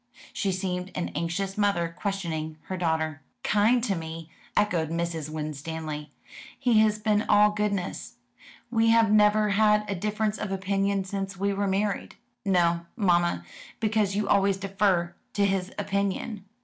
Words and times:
She 0.33 0.51
seemed 0.51 0.91
an 0.95 1.09
anxious 1.09 1.59
mother 1.59 1.87
questioning 1.95 2.57
her 2.63 2.75
daughter. 2.75 3.21
"Kind 3.43 3.83
to 3.83 3.93
me," 3.93 4.31
echoed 4.57 4.89
Mrs. 4.89 5.29
Winstanley. 5.29 6.11
"He 6.57 6.79
has 6.79 6.97
been 6.97 7.21
all 7.29 7.51
goodness. 7.51 8.15
We 8.71 8.89
have 8.89 9.11
never 9.11 9.49
had 9.49 9.87
a 9.87 9.93
difference 9.93 10.39
of 10.39 10.51
opinion 10.51 11.03
since 11.03 11.37
we 11.37 11.53
were 11.53 11.67
married." 11.67 12.15
"No, 12.43 12.87
mamma, 12.95 13.45
because 13.79 14.15
you 14.15 14.27
always 14.27 14.57
defer 14.57 15.13
to 15.33 15.45
his 15.45 15.71
opinion." 15.77 16.45